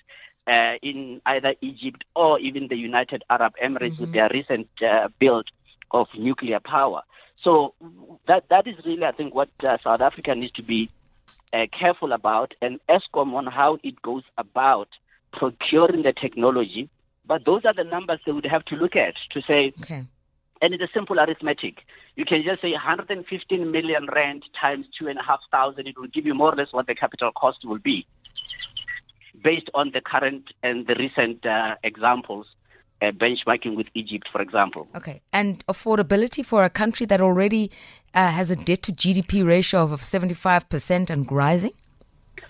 uh, 0.47 0.73
in 0.81 1.21
either 1.25 1.55
Egypt 1.61 2.03
or 2.15 2.39
even 2.39 2.67
the 2.67 2.75
United 2.75 3.23
Arab 3.29 3.53
Emirates 3.63 3.99
with 3.99 4.13
their 4.13 4.29
recent 4.31 4.67
uh, 4.81 5.07
build 5.19 5.47
of 5.91 6.07
nuclear 6.17 6.59
power. 6.59 7.01
So 7.43 7.73
that 8.27 8.45
that 8.49 8.67
is 8.67 8.75
really, 8.85 9.05
I 9.05 9.11
think, 9.11 9.33
what 9.35 9.49
uh, 9.63 9.77
South 9.83 10.01
Africa 10.01 10.33
needs 10.35 10.53
to 10.53 10.63
be 10.63 10.89
uh, 11.53 11.65
careful 11.71 12.11
about, 12.11 12.53
and 12.61 12.79
Eskom 12.89 13.33
on 13.33 13.45
how 13.47 13.77
it 13.83 14.01
goes 14.01 14.23
about 14.37 14.89
procuring 15.33 16.03
the 16.03 16.13
technology. 16.13 16.89
But 17.27 17.45
those 17.45 17.65
are 17.65 17.73
the 17.73 17.83
numbers 17.83 18.19
they 18.25 18.31
would 18.31 18.45
have 18.45 18.65
to 18.65 18.75
look 18.75 18.95
at 18.95 19.15
to 19.31 19.41
say, 19.41 19.73
Okay. 19.81 20.03
and 20.61 20.73
it's 20.73 20.83
a 20.83 20.89
simple 20.93 21.19
arithmetic. 21.19 21.79
You 22.15 22.25
can 22.25 22.43
just 22.43 22.61
say 22.61 22.71
115 22.71 23.71
million 23.71 24.07
rand 24.15 24.43
times 24.59 24.85
two 24.97 25.07
and 25.07 25.17
a 25.17 25.23
half 25.23 25.39
thousand. 25.51 25.87
It 25.87 25.97
will 25.97 26.07
give 26.07 26.25
you 26.25 26.33
more 26.33 26.53
or 26.53 26.55
less 26.55 26.71
what 26.71 26.87
the 26.87 26.95
capital 26.95 27.31
cost 27.31 27.65
will 27.65 27.79
be, 27.79 28.05
based 29.43 29.69
on 29.73 29.91
the 29.91 30.01
current 30.01 30.45
and 30.63 30.87
the 30.87 30.95
recent 30.95 31.45
uh, 31.45 31.75
examples, 31.83 32.47
uh, 33.01 33.11
benchmarking 33.11 33.75
with 33.75 33.87
Egypt, 33.93 34.27
for 34.31 34.41
example. 34.41 34.87
Okay. 34.95 35.21
And 35.33 35.65
affordability 35.67 36.45
for 36.45 36.63
a 36.63 36.69
country 36.69 37.05
that 37.07 37.21
already 37.21 37.71
uh, 38.13 38.29
has 38.31 38.49
a 38.49 38.55
debt 38.55 38.83
to 38.83 38.91
GDP 38.93 39.45
ratio 39.45 39.83
of 39.83 40.01
75% 40.01 41.09
and 41.09 41.31
rising? 41.31 41.71
Uh, 42.37 42.41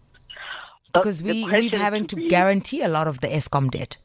Because 0.94 1.22
we, 1.22 1.46
we're 1.46 1.78
having 1.78 2.08
to 2.08 2.16
be- 2.16 2.28
guarantee 2.30 2.82
a 2.82 2.88
lot 2.88 3.08
of 3.08 3.20
the 3.22 3.28
Eskom 3.28 3.72
debt. 3.72 3.98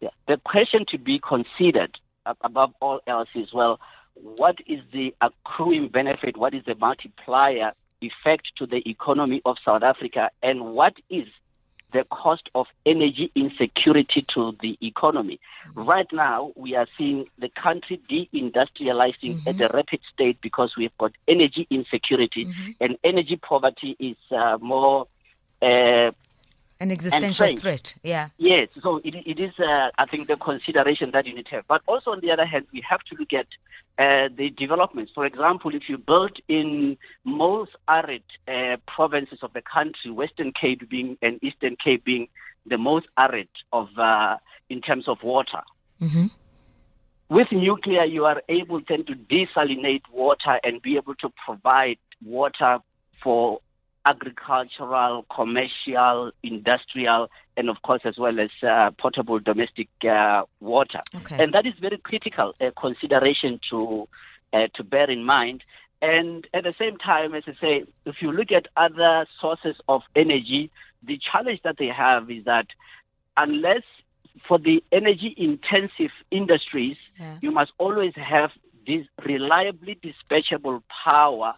Yeah. 0.00 0.10
The 0.26 0.38
question 0.38 0.84
to 0.90 0.98
be 0.98 1.20
considered 1.20 1.96
above 2.42 2.72
all 2.80 3.00
else 3.06 3.28
is 3.34 3.52
well, 3.52 3.80
what 4.14 4.56
is 4.66 4.80
the 4.92 5.14
accruing 5.20 5.88
benefit? 5.88 6.36
What 6.36 6.54
is 6.54 6.64
the 6.64 6.74
multiplier 6.74 7.72
effect 8.00 8.52
to 8.58 8.66
the 8.66 8.82
economy 8.88 9.42
of 9.44 9.56
South 9.64 9.82
Africa? 9.82 10.30
And 10.42 10.74
what 10.74 10.94
is 11.08 11.26
the 11.92 12.04
cost 12.10 12.48
of 12.54 12.66
energy 12.86 13.30
insecurity 13.34 14.24
to 14.34 14.56
the 14.60 14.78
economy? 14.80 15.40
Right 15.74 16.06
now, 16.12 16.52
we 16.56 16.74
are 16.74 16.86
seeing 16.96 17.26
the 17.38 17.50
country 17.50 18.00
deindustrializing 18.10 19.46
at 19.46 19.60
a 19.60 19.68
rapid 19.74 20.00
state 20.12 20.38
because 20.42 20.72
we've 20.76 20.96
got 20.98 21.12
energy 21.28 21.66
insecurity 21.70 22.48
and 22.80 22.98
energy 23.04 23.36
poverty 23.36 23.96
is 23.98 24.16
uh, 24.30 24.58
more. 24.60 25.06
Uh, 25.60 26.10
An 26.82 26.90
existential 26.90 27.56
threat. 27.56 27.94
Yeah. 28.02 28.30
Yes, 28.38 28.68
so 28.82 29.00
it, 29.04 29.14
it 29.14 29.38
is, 29.38 29.52
uh, 29.60 29.90
I 29.98 30.06
think, 30.10 30.26
the 30.26 30.36
consideration 30.36 31.12
that 31.12 31.26
you 31.26 31.34
need 31.34 31.46
to 31.46 31.56
have. 31.56 31.66
But 31.68 31.82
also, 31.86 32.10
on 32.10 32.20
the 32.20 32.30
other 32.32 32.44
hand, 32.44 32.66
we 32.72 32.82
have 32.90 33.02
to 33.08 33.14
look 33.18 33.32
at 33.32 33.46
uh, 33.98 34.28
the 34.36 34.50
developments. 34.50 35.12
For 35.14 35.24
example, 35.24 35.74
if 35.74 35.84
you 35.88 35.96
build 35.96 36.38
in 36.48 36.96
most 37.24 37.72
arid 37.88 38.24
uh, 38.48 38.78
provinces 38.94 39.38
of 39.42 39.52
the 39.52 39.62
country, 39.62 40.10
Western 40.10 40.52
Cape 40.60 40.88
being 40.88 41.16
and 41.22 41.38
Eastern 41.42 41.76
Cape 41.82 42.04
being 42.04 42.26
the 42.66 42.78
most 42.78 43.06
arid 43.16 43.48
of 43.72 43.88
uh, 43.96 44.36
in 44.68 44.80
terms 44.80 45.06
of 45.06 45.18
water. 45.22 45.62
hmm 46.00 46.26
With 47.28 47.52
nuclear, 47.52 48.04
you 48.04 48.24
are 48.24 48.42
able 48.48 48.80
then 48.88 49.04
to 49.06 49.14
desalinate 49.14 50.02
water 50.12 50.58
and 50.64 50.82
be 50.82 50.96
able 50.96 51.14
to 51.16 51.32
provide 51.46 51.98
water 52.24 52.78
for 53.22 53.60
agricultural, 54.04 55.24
commercial, 55.34 56.32
industrial, 56.42 57.30
and 57.56 57.68
of 57.68 57.80
course, 57.82 58.02
as 58.04 58.18
well 58.18 58.40
as 58.40 58.50
uh, 58.66 58.90
potable 58.98 59.38
domestic 59.38 59.88
uh, 60.08 60.42
water. 60.60 61.00
Okay. 61.14 61.42
And 61.42 61.52
that 61.54 61.66
is 61.66 61.74
very 61.80 61.98
critical 61.98 62.54
uh, 62.60 62.70
consideration 62.80 63.60
to 63.70 64.08
uh, 64.52 64.66
to 64.74 64.84
bear 64.84 65.10
in 65.10 65.24
mind. 65.24 65.64
And 66.00 66.46
at 66.52 66.64
the 66.64 66.74
same 66.78 66.98
time, 66.98 67.34
as 67.34 67.44
I 67.46 67.54
say, 67.60 67.84
if 68.04 68.16
you 68.20 68.32
look 68.32 68.50
at 68.50 68.66
other 68.76 69.26
sources 69.40 69.76
of 69.88 70.02
energy, 70.16 70.70
the 71.02 71.18
challenge 71.18 71.60
that 71.62 71.76
they 71.78 71.86
have 71.86 72.30
is 72.30 72.44
that 72.44 72.66
unless 73.36 73.82
for 74.48 74.58
the 74.58 74.82
energy 74.90 75.32
intensive 75.36 76.10
industries, 76.30 76.96
Yeah. 77.20 77.36
you 77.40 77.50
must 77.52 77.72
always 77.78 78.14
have 78.16 78.50
this 78.86 79.06
reliably 79.24 79.96
dispatchable 80.02 80.82
power 81.04 81.54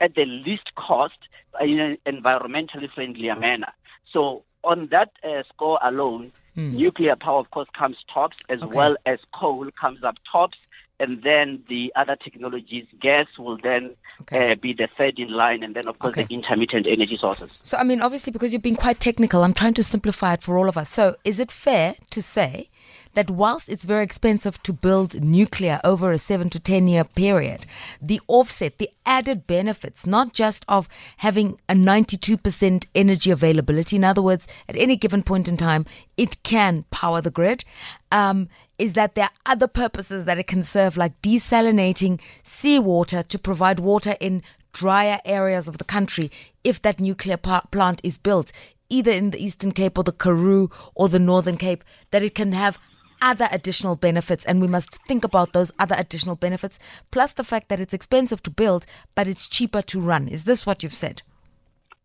at 0.00 0.14
the 0.14 0.24
least 0.24 0.74
cost 0.76 1.18
in 1.60 1.78
an 1.78 1.98
environmentally 2.06 2.90
friendlier 2.94 3.36
manner. 3.36 3.72
So 4.12 4.44
on 4.62 4.88
that 4.90 5.10
uh, 5.22 5.42
score 5.52 5.78
alone, 5.82 6.32
nuclear 6.56 7.16
power, 7.16 7.40
of 7.40 7.50
course, 7.50 7.68
comes 7.78 7.96
tops, 8.12 8.36
as 8.48 8.60
Okay. 8.62 8.74
well 8.74 8.96
as 9.06 9.18
coal 9.38 9.68
comes 9.78 10.02
up 10.04 10.16
tops, 10.30 10.58
and 11.00 11.22
then 11.22 11.62
the 11.68 11.92
other 11.96 12.16
technologies. 12.16 12.86
Gas 13.00 13.26
will 13.38 13.58
then 13.62 13.96
Okay. 14.22 14.52
uh, 14.52 14.54
be 14.54 14.72
the 14.72 14.88
third 14.96 15.18
in 15.18 15.32
line, 15.32 15.62
and 15.62 15.74
then 15.74 15.88
of 15.88 15.98
course 15.98 16.12
Okay. 16.12 16.26
the 16.28 16.34
intermittent 16.34 16.86
energy 16.88 17.18
sources. 17.20 17.50
So, 17.62 17.76
I 17.76 17.82
mean, 17.82 18.00
obviously, 18.00 18.30
because 18.32 18.52
you've 18.52 18.62
been 18.62 18.76
quite 18.76 19.00
technical, 19.00 19.42
I'm 19.42 19.52
trying 19.54 19.74
to 19.74 19.84
simplify 19.84 20.34
it 20.34 20.42
for 20.42 20.56
all 20.56 20.68
of 20.68 20.78
us. 20.78 20.90
So, 20.90 21.16
is 21.24 21.40
it 21.40 21.50
fair 21.50 21.96
to 22.10 22.22
say 22.22 22.68
that 23.14 23.30
whilst 23.30 23.68
it's 23.68 23.84
very 23.84 24.04
expensive 24.04 24.62
to 24.62 24.72
build 24.72 25.22
nuclear 25.22 25.80
over 25.84 26.12
a 26.12 26.18
seven 26.18 26.50
to 26.50 26.60
10 26.60 26.88
year 26.88 27.04
period, 27.04 27.66
the 28.00 28.20
offset, 28.28 28.78
the 28.78 28.90
added 29.06 29.46
benefits, 29.46 30.06
not 30.06 30.32
just 30.32 30.64
of 30.68 30.88
having 31.18 31.58
a 31.68 31.74
92% 31.74 32.86
energy 32.94 33.30
availability, 33.30 33.96
in 33.96 34.04
other 34.04 34.22
words, 34.22 34.46
at 34.68 34.76
any 34.76 34.96
given 34.96 35.22
point 35.22 35.48
in 35.48 35.56
time, 35.56 35.86
it 36.16 36.42
can 36.42 36.84
power 36.90 37.20
the 37.20 37.30
grid, 37.30 37.64
um, 38.12 38.48
is 38.78 38.94
that 38.94 39.14
there 39.14 39.24
are 39.24 39.52
other 39.52 39.68
purposes 39.68 40.24
that 40.24 40.38
it 40.38 40.46
can 40.46 40.64
serve, 40.64 40.96
like 40.96 41.20
desalinating 41.22 42.20
seawater 42.42 43.22
to 43.22 43.38
provide 43.38 43.78
water 43.78 44.16
in 44.20 44.42
drier 44.72 45.20
areas 45.24 45.68
of 45.68 45.78
the 45.78 45.84
country 45.84 46.30
if 46.64 46.82
that 46.82 47.00
nuclear 47.00 47.36
plant 47.36 48.00
is 48.02 48.18
built, 48.18 48.52
either 48.88 49.10
in 49.10 49.30
the 49.30 49.42
Eastern 49.42 49.72
Cape 49.72 49.98
or 49.98 50.04
the 50.04 50.12
Karoo 50.12 50.70
or 50.94 51.08
the 51.08 51.18
Northern 51.18 51.56
Cape, 51.56 51.84
that 52.10 52.22
it 52.22 52.34
can 52.34 52.52
have 52.52 52.78
other 53.22 53.48
additional 53.50 53.96
benefits. 53.96 54.44
And 54.44 54.60
we 54.60 54.66
must 54.66 54.96
think 55.06 55.24
about 55.24 55.52
those 55.52 55.72
other 55.78 55.94
additional 55.98 56.36
benefits, 56.36 56.78
plus 57.10 57.32
the 57.32 57.44
fact 57.44 57.68
that 57.68 57.80
it's 57.80 57.94
expensive 57.94 58.42
to 58.42 58.50
build, 58.50 58.84
but 59.14 59.26
it's 59.26 59.48
cheaper 59.48 59.82
to 59.82 60.00
run. 60.00 60.28
Is 60.28 60.44
this 60.44 60.66
what 60.66 60.82
you've 60.82 60.92
said? 60.94 61.22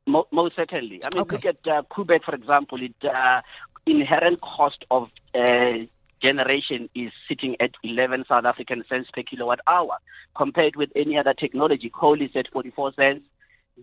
Mo- 0.07 0.27
most 0.31 0.55
certainly. 0.55 1.01
I 1.03 1.09
mean, 1.13 1.21
Okay. 1.24 1.36
look 1.36 1.45
at 1.45 1.67
uh, 1.67 1.81
Koeberg, 1.91 2.24
for 2.24 2.33
example. 2.33 2.81
It 2.81 2.95
uh, 3.03 3.41
inherent 3.86 4.39
cost 4.41 4.86
of 4.89 5.09
uh, 5.36 5.79
generation 6.21 6.89
is 6.95 7.12
sitting 7.27 7.55
at 7.59 7.71
11 7.83 8.25
South 8.27 8.45
African 8.45 8.83
cents 8.89 9.09
per 9.13 9.24
kilowatt 9.24 9.59
hour, 9.67 9.98
compared 10.36 10.75
with 10.75 10.89
any 10.95 11.17
other 11.17 11.33
technology. 11.33 11.89
Coal 11.89 12.21
is 12.21 12.31
at 12.36 12.48
44 12.51 12.93
cents. 12.93 13.25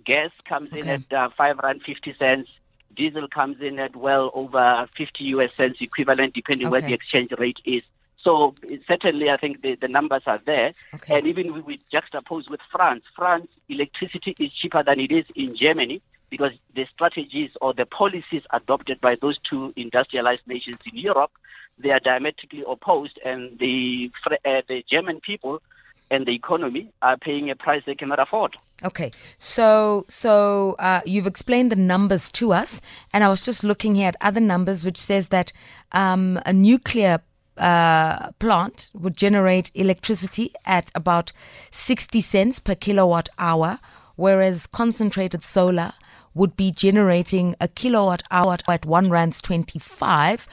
Gas 0.05 0.31
comes 0.49 0.71
in 0.73 0.87
at 0.89 1.13
uh, 1.13 1.29
5 1.37 1.59
rand 1.63 1.83
50 1.87 2.15
cents. 2.19 2.49
Diesel 2.97 3.29
comes 3.29 3.61
in 3.61 3.79
at 3.79 3.95
well 3.95 4.31
over 4.35 4.89
50 4.97 5.25
US 5.25 5.51
cents 5.57 5.79
equivalent, 5.81 6.35
depending 6.35 6.71
where 6.71 6.81
the 6.81 6.95
exchange 6.95 7.33
rate 7.39 7.59
is. 7.65 7.83
So 8.23 8.57
certainly, 8.89 9.31
I 9.31 9.37
think 9.37 9.63
the, 9.63 9.77
the 9.77 9.87
numbers 9.87 10.23
are 10.27 10.41
there. 10.45 10.73
Okay. 10.95 11.17
And 11.17 11.27
even 11.29 11.55
we, 11.55 11.61
we 11.61 11.81
juxtapose 11.93 12.51
with 12.51 12.61
France. 12.73 13.05
France, 13.15 13.47
electricity 13.69 14.35
is 14.41 14.53
cheaper 14.53 14.83
than 14.83 14.99
it 14.99 15.13
is 15.13 15.27
in 15.37 15.55
Germany 15.55 16.03
because 16.29 16.53
the 16.75 16.87
strategies 16.93 17.51
or 17.61 17.73
the 17.73 17.87
policies 17.87 18.43
adopted 18.51 19.01
by 19.01 19.15
those 19.15 19.39
two 19.49 19.73
industrialized 19.77 20.47
nations 20.47 20.79
in 20.91 20.99
Europe, 20.99 21.31
they 21.79 21.91
are 21.91 22.01
diametrically 22.01 22.65
opposed, 22.67 23.19
and 23.25 23.59
the 23.59 24.11
uh, 24.27 24.63
the 24.67 24.85
German 24.91 25.21
people 25.21 25.63
and 26.11 26.27
the 26.27 26.35
economy 26.35 26.91
are 27.03 27.17
paying 27.17 27.51
a 27.51 27.57
price 27.57 27.83
they 27.87 27.95
cannot 27.95 28.19
afford. 28.19 28.57
Okay, 28.85 29.11
so 29.39 30.05
so 30.09 30.77
uh, 30.79 31.01
you've 31.07 31.27
explained 31.27 31.73
the 31.73 31.77
numbers 31.77 32.31
to 32.33 32.53
us, 32.53 32.81
and 33.13 33.25
I 33.25 33.29
was 33.29 33.41
just 33.41 33.65
looking 33.65 33.95
here 33.95 34.09
at 34.09 34.17
other 34.21 34.41
numbers, 34.41 34.85
which 34.85 34.99
says 34.99 35.29
that 35.29 35.53
um, 35.93 36.39
a 36.45 36.53
nuclear 36.53 37.21
uh, 37.57 38.33
plant 38.33 38.91
would 38.93 39.17
generate 39.17 39.71
electricity 39.75 40.53
at 40.67 40.91
about 40.95 41.33
sixty 41.73 42.21
cents 42.21 42.61
per 42.61 42.75
kilowatt 42.75 43.31
hour, 43.39 43.81
whereas 44.17 44.67
concentrated 44.67 45.43
solar 45.43 45.93
would 46.35 46.55
be 46.55 46.71
generating 46.71 47.57
a 47.59 47.69
kilowatt 47.69 48.23
hour 48.31 48.59
at 48.69 48.85
one 48.85 49.09
rand 49.09 49.43
twenty 49.43 49.79
five 49.79 50.47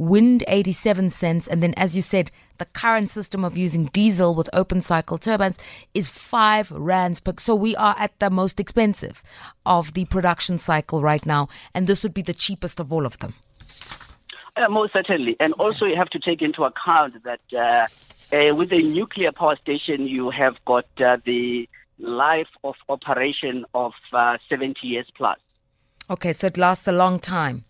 wind 0.00 0.42
87 0.48 1.10
cents 1.10 1.46
and 1.46 1.62
then 1.62 1.74
as 1.76 1.94
you 1.94 2.00
said 2.00 2.30
the 2.60 2.66
current 2.66 3.10
system 3.10 3.44
of 3.44 3.58
using 3.58 3.86
diesel 3.86 4.34
with 4.34 4.48
open 4.52 4.80
cycle 4.80 5.18
turbines 5.18 5.58
is 5.92 6.06
5 6.06 6.70
rands 6.70 7.18
per 7.18 7.34
so 7.38 7.54
we 7.66 7.74
are 7.76 7.96
at 7.98 8.12
the 8.20 8.30
most 8.30 8.60
expensive 8.60 9.22
of 9.66 9.94
the 9.94 10.04
production 10.16 10.58
cycle 10.58 11.02
right 11.02 11.26
now 11.26 11.48
and 11.74 11.86
this 11.88 12.04
would 12.04 12.14
be 12.14 12.22
the 12.22 12.38
cheapest 12.46 12.78
of 12.78 12.92
all 12.92 13.06
of 13.12 13.18
them 13.18 13.34
Uh, 14.56 14.68
most 14.68 14.92
certainly. 14.92 15.34
And 15.44 15.52
also, 15.64 15.86
you 15.90 15.96
have 15.96 16.10
to 16.10 16.18
take 16.18 16.40
into 16.42 16.64
account 16.70 17.12
that 17.28 17.44
uh, 17.52 17.86
uh, 18.36 18.54
with 18.60 18.72
a 18.72 18.82
nuclear 18.82 19.32
power 19.32 19.56
station, 19.64 19.98
you 20.16 20.24
have 20.30 20.56
got 20.72 20.88
uh, 21.00 21.18
the 21.24 21.68
life 22.00 22.48
of 22.64 22.74
operation 22.88 23.64
of 23.74 23.92
uh, 24.12 24.38
70 24.48 24.86
years 24.86 25.06
plus. 25.16 25.38
okay 26.08 26.32
so 26.32 26.46
it 26.48 26.56
lasts 26.56 26.88
a 26.88 26.92
long 26.92 27.18
time 27.18 27.64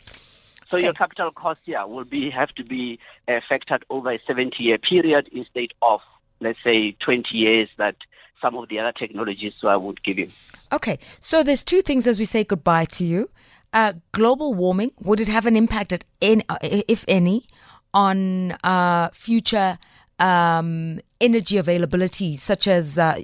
So 0.70 0.76
your 0.76 0.92
capital 0.92 1.32
cost 1.32 1.60
here 1.64 1.84
will 1.86 2.04
be 2.04 2.30
have 2.30 2.50
to 2.50 2.64
be 2.64 2.98
uh, 3.26 3.40
factored 3.50 3.82
over 3.90 4.12
a 4.12 4.20
70 4.26 4.62
year 4.62 4.78
period 4.78 5.28
instead 5.32 5.70
of, 5.82 6.00
let's 6.40 6.58
say, 6.62 6.96
20 7.04 7.24
years 7.32 7.68
that 7.76 7.96
some 8.40 8.56
of 8.56 8.68
the 8.68 8.78
other 8.78 8.92
technologies 8.92 9.52
uh, 9.64 9.78
would 9.78 10.02
give 10.04 10.18
you. 10.18 10.28
Okay, 10.72 10.98
so 11.18 11.42
there's 11.42 11.64
two 11.64 11.82
things 11.82 12.06
as 12.06 12.18
we 12.18 12.24
say 12.24 12.44
goodbye 12.44 12.84
to 12.86 13.04
you. 13.04 13.30
Uh, 13.72 13.94
global 14.12 14.54
warming, 14.54 14.92
would 15.02 15.20
it 15.20 15.28
have 15.28 15.46
an 15.46 15.56
impact, 15.56 15.92
at 15.92 16.04
any, 16.22 16.42
if 16.62 17.04
any, 17.06 17.44
on 17.92 18.52
uh, 18.64 19.08
future 19.12 19.78
um, 20.18 21.00
energy 21.20 21.56
availability, 21.56 22.36
such 22.36 22.66
as, 22.66 22.98
uh, 22.98 23.20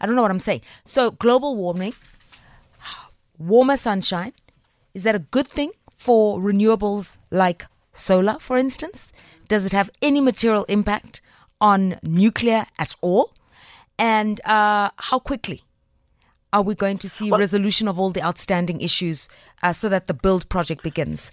I 0.00 0.06
don't 0.06 0.16
know 0.16 0.22
what 0.22 0.30
I'm 0.30 0.40
saying. 0.40 0.62
So, 0.84 1.10
global 1.10 1.56
warming, 1.56 1.94
warmer 3.38 3.76
sunshine, 3.76 4.32
is 4.94 5.02
that 5.04 5.14
a 5.14 5.20
good 5.20 5.46
thing 5.46 5.70
for 6.00 6.40
renewables 6.40 7.18
like 7.30 7.66
solar, 7.92 8.38
for 8.38 8.56
instance? 8.56 9.12
Does 9.48 9.66
it 9.66 9.72
have 9.72 9.90
any 10.00 10.22
material 10.22 10.64
impact 10.64 11.20
on 11.60 11.98
nuclear 12.02 12.64
at 12.78 12.96
all? 13.02 13.34
And 13.98 14.40
uh, 14.46 14.88
how 14.96 15.18
quickly 15.18 15.62
are 16.54 16.62
we 16.62 16.74
going 16.74 16.96
to 16.98 17.08
see 17.10 17.30
resolution 17.30 17.86
of 17.86 18.00
all 18.00 18.12
the 18.12 18.24
outstanding 18.24 18.80
issues 18.80 19.28
uh, 19.62 19.74
so 19.74 19.90
that 19.90 20.06
the 20.06 20.14
build 20.14 20.48
project 20.48 20.82
begins? 20.82 21.30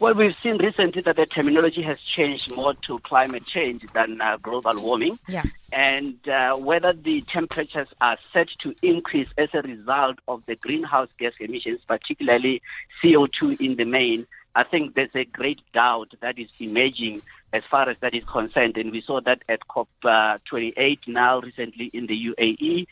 Well, 0.00 0.14
we've 0.14 0.34
seen 0.42 0.56
recently 0.56 1.02
that 1.02 1.16
the 1.16 1.26
terminology 1.26 1.82
has 1.82 2.00
changed 2.00 2.56
more 2.56 2.72
to 2.86 2.98
climate 3.00 3.44
change 3.44 3.84
than 3.92 4.22
uh, 4.22 4.38
global 4.38 4.80
warming. 4.80 5.18
Yeah. 5.28 5.42
And 5.72 6.26
uh, 6.26 6.56
whether 6.56 6.94
the 6.94 7.20
temperatures 7.30 7.88
are 8.00 8.16
set 8.32 8.48
to 8.60 8.74
increase 8.80 9.28
as 9.36 9.50
a 9.52 9.60
result 9.60 10.18
of 10.26 10.42
the 10.46 10.56
greenhouse 10.56 11.10
gas 11.18 11.34
emissions, 11.38 11.80
particularly 11.86 12.62
CO2 13.04 13.60
in 13.60 13.76
the 13.76 13.84
main, 13.84 14.26
I 14.54 14.62
think 14.62 14.94
there's 14.94 15.14
a 15.14 15.26
great 15.26 15.60
doubt 15.74 16.14
that 16.22 16.38
is 16.38 16.48
emerging 16.58 17.20
as 17.52 17.62
far 17.70 17.86
as 17.86 17.98
that 18.00 18.14
is 18.14 18.24
concerned. 18.24 18.78
And 18.78 18.92
we 18.92 19.02
saw 19.02 19.20
that 19.20 19.42
at 19.50 19.60
COP28 19.68 21.08
now 21.08 21.40
recently 21.40 21.90
in 21.92 22.06
the 22.06 22.34
UAE. 22.34 22.86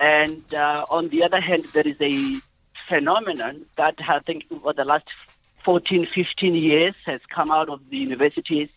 And 0.00 0.54
uh, 0.54 0.86
on 0.88 1.10
the 1.10 1.22
other 1.22 1.40
hand, 1.40 1.66
there 1.74 1.86
is 1.86 2.00
a 2.00 2.40
phenomenon 2.88 3.66
that 3.76 3.96
I 4.08 4.20
think 4.20 4.44
over 4.50 4.72
the 4.72 4.84
last 4.86 5.04
14, 5.66 6.06
15 6.14 6.54
years 6.54 6.94
has 7.06 7.20
come 7.34 7.50
out 7.50 7.68
of 7.68 7.80
the 7.90 7.96
universities 7.96 8.68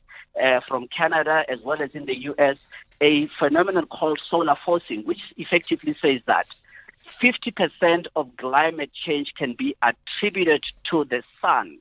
uh, 0.44 0.60
from 0.68 0.88
Canada 0.88 1.44
as 1.48 1.60
well 1.62 1.80
as 1.82 1.92
in 1.94 2.06
the 2.06 2.18
US, 2.32 2.58
a 3.00 3.30
phenomenon 3.38 3.86
called 3.86 4.20
solar 4.28 4.56
forcing, 4.66 5.04
which 5.04 5.20
effectively 5.38 5.96
says 6.02 6.22
that 6.26 6.48
50% 7.22 8.08
of 8.16 8.36
climate 8.38 8.90
change 9.06 9.34
can 9.38 9.54
be 9.54 9.76
attributed 9.84 10.64
to 10.90 11.06
the 11.06 11.22
sun 11.40 11.78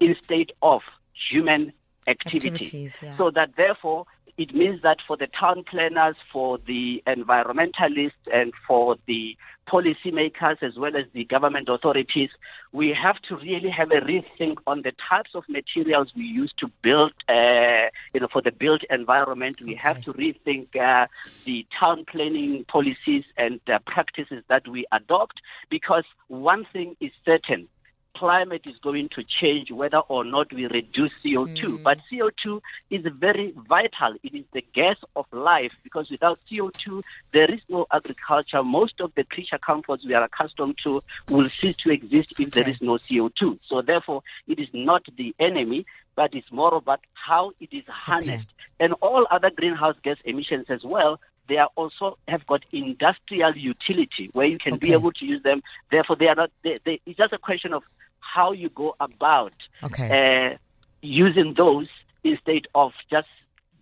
instead 0.00 0.52
of 0.60 0.82
human 1.30 1.72
activity. 2.06 2.48
Activities, 2.48 2.96
yeah. 3.02 3.16
So 3.16 3.30
that 3.30 3.56
therefore 3.56 4.04
it 4.38 4.54
means 4.54 4.80
that 4.82 4.98
for 5.06 5.16
the 5.16 5.28
town 5.38 5.64
planners, 5.70 6.16
for 6.32 6.58
the 6.66 7.02
environmentalists, 7.06 8.12
and 8.32 8.52
for 8.66 8.96
the 9.06 9.36
policymakers 9.68 10.62
as 10.62 10.76
well 10.76 10.96
as 10.96 11.04
the 11.12 11.24
government 11.24 11.68
authorities, 11.68 12.30
we 12.72 12.96
have 13.00 13.20
to 13.28 13.36
really 13.36 13.70
have 13.70 13.90
a 13.90 14.00
rethink 14.00 14.56
on 14.66 14.82
the 14.82 14.92
types 15.08 15.30
of 15.34 15.44
materials 15.48 16.08
we 16.16 16.24
use 16.24 16.52
to 16.58 16.68
build, 16.82 17.12
uh, 17.28 17.88
you 18.12 18.20
know, 18.20 18.28
for 18.32 18.42
the 18.42 18.50
built 18.50 18.82
environment. 18.90 19.60
We 19.60 19.74
have 19.76 20.00
to 20.02 20.12
rethink 20.12 20.76
uh, 20.76 21.06
the 21.44 21.66
town 21.78 22.04
planning 22.10 22.64
policies 22.68 23.24
and 23.36 23.60
uh, 23.72 23.78
practices 23.86 24.42
that 24.48 24.66
we 24.66 24.86
adopt 24.92 25.40
because 25.70 26.04
one 26.28 26.66
thing 26.72 26.96
is 27.00 27.12
certain 27.24 27.68
climate 28.16 28.62
is 28.66 28.76
going 28.78 29.08
to 29.10 29.22
change 29.24 29.70
whether 29.70 29.98
or 29.98 30.24
not 30.24 30.52
we 30.52 30.66
reduce 30.66 31.12
CO2. 31.24 31.62
Mm. 31.62 31.82
But 31.82 31.98
CO2 32.10 32.60
is 32.90 33.02
very 33.02 33.52
vital. 33.68 34.14
It 34.22 34.34
is 34.34 34.44
the 34.52 34.64
gas 34.74 34.96
of 35.16 35.26
life 35.32 35.72
because 35.82 36.10
without 36.10 36.38
CO2, 36.50 37.02
there 37.32 37.50
is 37.52 37.60
no 37.68 37.86
agriculture. 37.92 38.62
Most 38.62 39.00
of 39.00 39.12
the 39.14 39.24
creature 39.24 39.58
comforts 39.58 40.04
we 40.06 40.14
are 40.14 40.22
accustomed 40.24 40.78
to 40.84 41.02
will 41.28 41.48
cease 41.48 41.76
to 41.84 41.90
exist 41.90 42.38
if 42.38 42.50
there 42.50 42.62
Okay. 42.62 42.72
is 42.72 42.80
no 42.82 42.94
CO2. 42.98 43.58
So 43.66 43.82
therefore, 43.82 44.22
it 44.46 44.58
is 44.58 44.68
not 44.72 45.02
the 45.16 45.34
enemy, 45.38 45.86
but 46.14 46.34
it's 46.34 46.50
more 46.52 46.74
about 46.74 47.00
how 47.14 47.52
it 47.60 47.72
is 47.72 47.84
harnessed. 47.88 48.48
And 48.78 48.94
all 49.00 49.26
other 49.30 49.50
greenhouse 49.50 49.96
gas 50.02 50.18
emissions 50.24 50.66
as 50.68 50.84
well, 50.84 51.20
they 51.48 51.56
are 51.58 51.68
also 51.76 52.18
have 52.28 52.46
got 52.46 52.64
industrial 52.72 53.54
utility 53.56 54.30
where 54.32 54.46
you 54.46 54.58
can 54.58 54.76
be 54.78 54.92
able 54.92 55.12
to 55.12 55.24
use 55.24 55.42
them. 55.42 55.62
Therefore, 55.90 56.16
they 56.16 56.28
are 56.28 56.34
not. 56.34 56.50
They, 56.62 56.78
they, 56.84 57.00
it's 57.06 57.16
just 57.18 57.32
a 57.32 57.38
question 57.38 57.72
of 57.74 57.82
how 58.20 58.52
you 58.52 58.68
go 58.70 58.94
about 59.00 59.52
Okay. 59.82 60.52
uh, 60.52 60.56
using 61.02 61.54
those 61.54 61.88
instead 62.24 62.66
of 62.74 62.92
just 63.10 63.28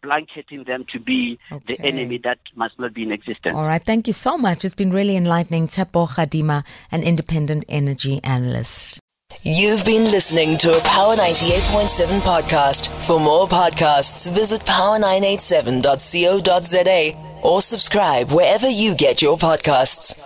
blanketing 0.03 0.65
them 0.65 0.85
to 0.91 0.99
be 0.99 1.39
the 1.67 1.79
enemy 1.81 2.17
that 2.25 2.39
must 2.57 2.79
not 2.79 2.95
be 2.95 3.03
in 3.03 3.13
existence. 3.13 3.55
All 3.55 3.67
right. 3.67 3.85
Thank 3.85 4.07
you 4.07 4.15
so 4.15 4.39
much. 4.39 4.65
It's 4.65 4.75
been 4.75 4.93
really 4.93 5.15
enlightening. 5.17 5.69
Tshepo 5.69 6.09
Kgadima, 6.09 6.65
an 6.91 7.03
independent 7.03 7.65
energy 7.69 8.21
analyst. 8.25 8.99
You've 9.43 9.85
been 9.85 10.05
listening 10.11 10.57
to 10.59 10.77
a 10.77 10.81
Power 10.81 11.15
98.7 11.17 12.21
podcast. 12.21 12.89
For 13.07 13.21
more 13.21 13.47
podcasts, 13.47 14.29
visit 14.33 14.63
power987.co.za 14.63 17.30
or 17.43 17.63
subscribe 17.63 18.31
wherever 18.31 18.69
you 18.69 18.95
get 18.95 19.23
your 19.23 19.37
podcasts. 19.37 20.19